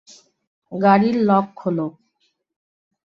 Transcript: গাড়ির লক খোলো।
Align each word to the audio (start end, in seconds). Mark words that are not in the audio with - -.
গাড়ির 0.71 1.15
লক 1.27 1.45
খোলো। 1.55 1.87